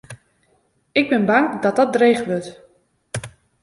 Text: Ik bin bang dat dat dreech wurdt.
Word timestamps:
Ik 0.99 1.09
bin 1.09 1.25
bang 1.27 1.45
dat 1.63 1.75
dat 1.77 1.93
dreech 1.95 2.21
wurdt. 2.27 2.49